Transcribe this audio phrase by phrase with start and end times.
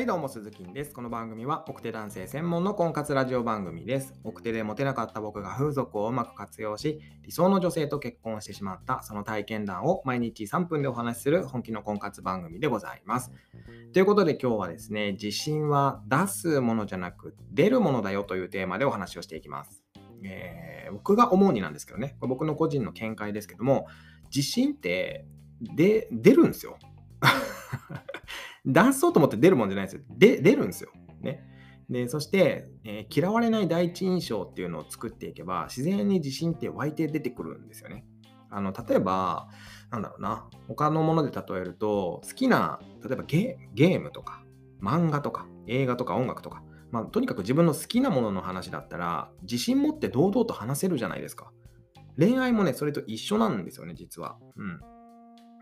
[0.00, 0.94] はいどうも鈴木です。
[0.94, 4.14] この番組は奥手男性専門の婚活ラジオ番組です。
[4.24, 13.30] 奥手でモテなかった僕が風俗をうまく活用し、理想の女性と結婚してしまったその体験談を毎日3分でお話しする本気の婚活番組でございます。
[13.92, 19.84] ということで今日はですね、自信は出すものじゃなく出るものだよというテーマでお話をしていきます。
[20.24, 23.86] えー、僕が思うになんですけどね、これ僕の個人の見解ですけども、
[24.34, 25.26] 自信って
[25.60, 26.78] で出るんですよ。
[28.64, 30.02] 出そうと思って出るもんじゃないですよ。
[30.16, 30.90] で、出るんですよ。
[31.20, 31.44] ね。
[31.88, 38.04] で、そして、えー、嫌われない第一印象っていうのを作っていけば、自然に自信って湧いて出てくるんですよね。
[38.50, 39.48] あの、例えば、
[39.90, 44.44] なんだろうな、他のもので例えると、好きな、例えばゲームとか、
[44.80, 51.52] 漫画とか、映画とか音楽とか、まあ、とにかく自分の好きなものの話だったら、自信持って堂々と話せるじゃないですか。
[52.18, 54.38] 恋愛もね、それと一緒なんですよね、実は。
[54.56, 54.80] うん。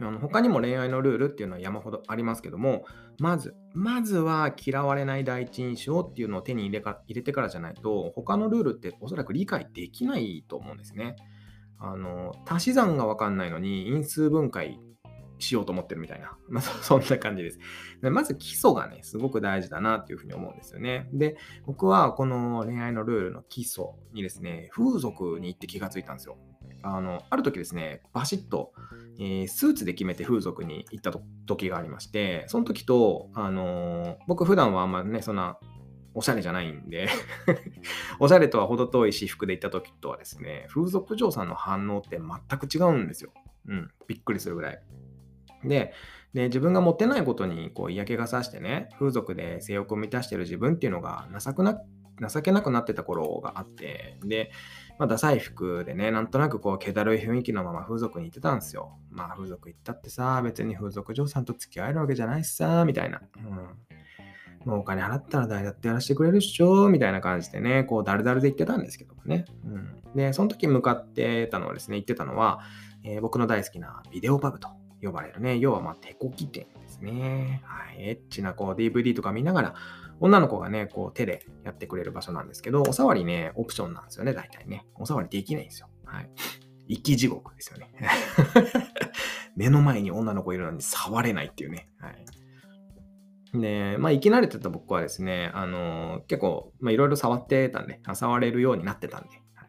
[0.01, 2.85] あの他にも恋愛のルールっていうのは山ほどありますけども、
[3.18, 11.16] まず、まずは嫌われない第一印象っていうのを手に入れか入れてからじゃないと、他のルールっておそらく理解できないと思うんですね。
[11.79, 14.79] あの、足し算がわかんないのに因数分解
[15.38, 16.37] しようと思ってるみたいな。
[16.49, 17.59] まあ、そんな感じです。
[18.02, 21.09] でまず基礎がね、すごく大事だなっていうふうに思うんですよね。
[21.13, 26.37] で、僕はこの恋愛のルールの基礎にですね、風俗に行って気がついたんですよ。
[26.82, 28.73] あの、ある時ですね、バシッと、
[29.18, 31.12] えー、スーツで決めて風俗に行った
[31.46, 35.59] 時がありまして、その時と、あのー、僕普段はあんまりね、そんな
[36.15, 37.09] おしゃれじゃないんで
[38.18, 43.32] おしゃれとは程遠い私服で行った時とはですね、風俗嬢さんの反応って全く違うんですよ。
[43.66, 44.82] うん、びっくりするぐらい。
[45.65, 45.92] で、
[46.35, 51.80] で自分が持ってないことにこう嫌気がさしてね、風俗で性欲を満たしてる自分っていうのが情くな
[52.27, 54.51] 情けなくなってた頃があって、で、
[54.99, 58.99] まあ、ダサい服でね、なんとなくこう、気だるい雰囲気のまま風俗に行ってたんですよ。
[59.10, 63.21] まあ、風俗行ったってさ、別に風俗嬢さんと付き合えるわけじゃないしさ、みたいな。
[63.37, 63.45] うん。
[64.65, 69.44] もうお金払ったら誰だってやらせてくれるっしょ、みたいな感じでね、こう、だるだるで言ってたんですけどもね。
[69.65, 70.03] うん。
[70.16, 72.60] で、その時向かってたのはですね、言ってたのは、
[73.04, 74.69] えー、僕の大好きなビデオパブと
[75.03, 77.62] 呼ばれるね、要はまあ、手こき店ですね。
[77.64, 78.09] はい。
[78.09, 79.75] エッチなこう、DVD とか見ながら、
[80.20, 84.86] 女の子がね、こう手でやってくれる場所なんですけど、お触りね、オプションなんですよね、大体ね。
[84.97, 85.88] お触りできないんですよ。
[86.04, 86.31] はい。
[86.88, 87.92] 生き地獄ですよね。
[89.56, 91.91] 目の前に女の子いるのに触れないっていうね。
[91.98, 93.60] はい。
[93.60, 99.69] で、まあ、生き慣れてた僕はですね、あの、結構、まあ、いろいろ触ってたんで、触れるようになってたんで、はい、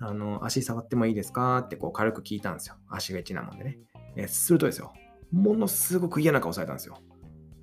[0.00, 2.76] あの足触ってもいいですかってこう軽く聞いたんですよ。
[2.88, 3.78] 足がちなもんでね。
[4.16, 4.92] えするとですよ、
[5.32, 6.98] ものすごく嫌な顔されたんですよ。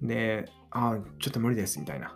[0.01, 2.15] で、あちょっと無理です、みたいな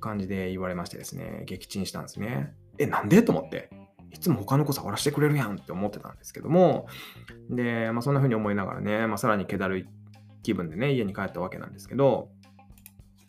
[0.00, 2.54] 感じで言われましてですね、撃沈したんですね。
[2.78, 3.70] え、なんでと思って。
[4.10, 6.86] いつも他の子触らせてくれるやんって思ってたんですけども、
[7.48, 9.88] で、まあ、そんな風に思いながらね、まあ、さらに気だるい
[10.42, 12.28] 気分でね、家に帰ったわけなんですけど、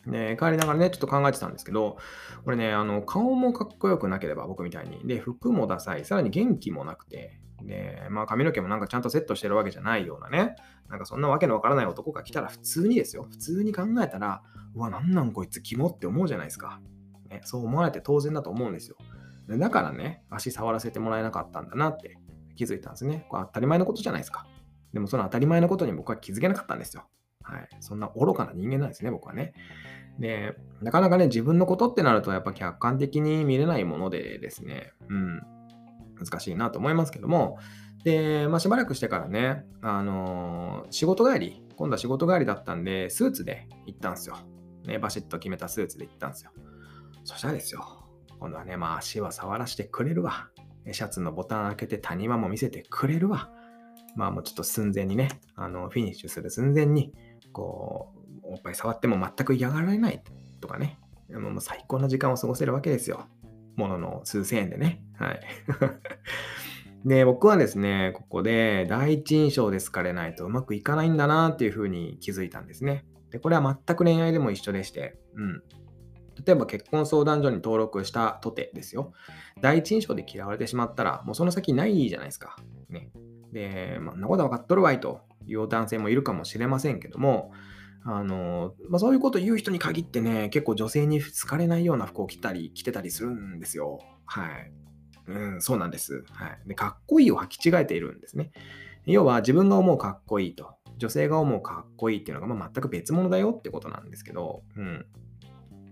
[0.07, 1.97] で、帰りながらね、ちょっと考えてたんですけど、
[2.43, 5.07] これね、あの、顔もかっこよくなければ、僕みたいに。
[5.07, 6.05] で、服もダサい。
[6.05, 7.39] さらに元気もなくて。
[7.63, 10.55] で、まあ髪の毛もなんかちゃんとセットしてるわけじゃないようなね。
[10.89, 13.23] なんかそんなわけのわからない男が来たら普通にですよ。
[13.29, 14.43] 普通に考えたら、
[14.75, 16.81] うわ、なんなんこいつキモって思うじゃないですか。
[17.29, 18.97] ね、そう思われて当然だと思うんですよ。
[19.47, 22.17] でだからね、足触らせてもらえなかったんだなって
[22.55, 23.25] 気づいたんですね。
[23.29, 24.45] これ当たり前のことじゃないですか。
[24.93, 27.05] でもその当たり前のことに僕は気づけなかったんですよ。
[27.43, 27.69] はい。
[27.79, 29.53] そんな愚かな人間なんですね、僕はね。
[30.19, 35.41] で、なかなかね、自分のことってなるとやっぱ客観的に見れないものでですね、うん、
[36.23, 37.57] 難しいなと思いますけども、
[38.03, 44.37] で、まあ、しばらくしてからね、あのー、仕事帰り、今度は仕事帰りだったんで、スーツで行ったんですよ。
[44.85, 46.51] ね、バシッと決めたスーツで行ったんですよ。
[47.23, 47.81] そしたらですよ、
[48.39, 50.49] 今度はね、まあ足は触らせてくれるわ。
[50.91, 53.49] シャツのボタン開けて谷間も見せてくれるわ。
[54.17, 57.13] まあもうちょっと寸前にね、あの、フィニッシュする寸前に、
[57.53, 60.21] こう、おっぱい触っても全く嫌がられない
[60.59, 60.99] とかね。
[61.29, 63.27] もう最高な時間を過ごせるわけですよ。
[63.75, 65.03] ものの数千円でね。
[65.15, 65.39] はい。
[67.05, 73.05] で、僕はですね、ここで第一印象で好かれないとうまくいかないんだなっていうふうに気づいたんですね。
[73.31, 75.63] で、これは全く恋愛でも一緒でして、うん。
[76.45, 79.13] 例えば結婚相談所に登録したとてですよ。
[79.61, 82.57] 第一印象で嫌われてしまったら、もうその先ないじゃないですか。
[82.89, 83.11] ね。
[83.51, 87.51] で、まあ、んなこと分かっとるわいという男性もいるかもしれませんけども、
[88.05, 93.99] あの、まあ、そういうことを言う人に限ってね、結構女性に好かれないような服を着たり、着てたりするんですよ。
[94.25, 94.71] はい。
[95.27, 96.23] うん、そうなんです。
[96.31, 96.59] はい。
[96.67, 98.51] で、かっこいいを履き違えているんですね。
[99.05, 105.05] 要は自分が思うかっこいいと、女性が思うかっこいいっていうのがまあ全く別物だよってことなんですけど、うん。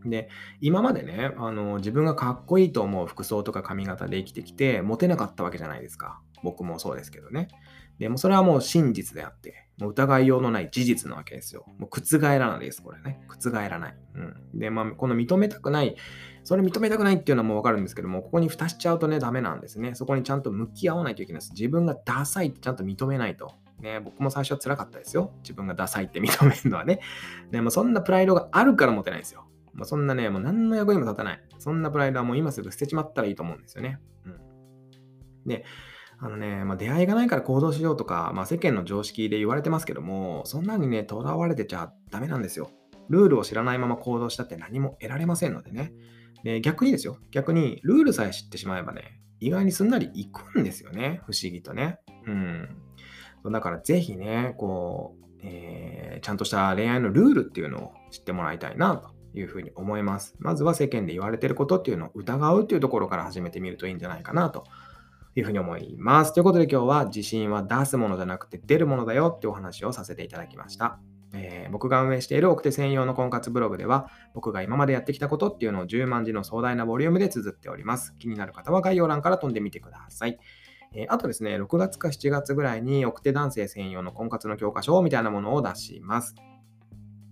[0.05, 6.21] で、今までね、あの、自分がかっこいいと思う服装とか髪型で生きてきて、モテなかったわけじゃないですか。
[6.43, 7.49] 僕もそうですけどね。
[7.99, 11.65] でもそれはもう真実であって、もう疑いようのない事実なわけですよ。
[11.79, 13.19] もう覆らないです、これね。
[13.27, 13.95] 覆らない。
[14.15, 14.59] うん。
[14.59, 15.95] で、まあ、この認めたくない、
[16.43, 19.95] それ認めたくないっていうのはもうわかるんですけども、ここに蓋しちゃうとね、ダメなんですね。
[19.95, 21.53] そこにちゃんと向き合わないといけないです。
[21.53, 23.53] 自分がダサいってちゃんと認めないと。
[23.79, 25.33] ね、僕も最初は辛かったですよ。
[25.41, 26.99] 自分がダサいって認めるのはね。
[27.51, 29.45] でもそんなプライドがあるから持てないんですよ。
[29.73, 31.41] まあ、そんなね、もう何の役にも立たない。
[31.57, 33.99] そんなプライドはもう今すぐ捨てちまったらいいと思うんですよね。
[34.25, 35.47] うん。
[35.47, 35.65] で、
[36.23, 42.69] あのね、まあ、出会いがないから行動しようとか、まあ、世間の常識で言われてますけども、そんなにね、とらわれてちゃダメなんですよ。
[43.09, 45.93] ルールを知らないまま行動したって何も得られませんのでね。
[46.43, 47.17] で逆にですよ。
[47.31, 51.21] 逆に、ルールさえ知ってしまえばね、意外にすんなり行くんですよね。
[51.25, 51.99] 不思議とね。
[52.27, 52.69] うん。
[53.51, 60.35] だからぜひね、こう、えー、ちゃんとした恋愛のルールっていうのを知ってもらいたいなというふうに思います。
[60.37, 64.65] まずは世間で言われてることっていうのを疑うっていうところから始めてみるといいんじゃないかなと
[65.35, 66.33] いうふうに思います。
[66.33, 70.99] ということで今日は自信は出すものじゃなくて出るものだよってお話をさせていただきました。
[71.33, 78.15] えー、僕が運営している奥手専用の婚活ブログでは僕が今までやってきたことっていうのを10万字の壮大なボリュームで綴っております。
[78.19, 80.37] 気になる方は概要欄から飛んでみてください。
[80.93, 86.35] えー、あとですね、6月か7月ぐらいに奥手男性専用の婚活の教科書みたいなものを出します。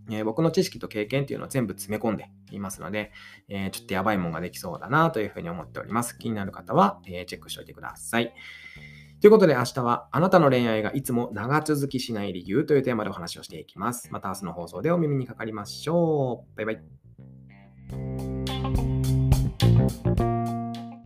[0.09, 3.11] えー、僕の知識と経験っていうのを全部詰め込んでいますので、
[3.47, 6.17] えー、ちょっとやばいもんができそうだなというふうに思っております。
[6.17, 8.33] 気になる方は、えー、チェックしておいてください。
[9.21, 14.09] ということで明日はあなたの恋愛がいつも長続きしない理由というテーマでお話をしていきます。
[14.11, 16.57] また明日の放送でお耳にかかりましょう。
[16.57, 16.71] バイバ
[20.35, 20.38] イ。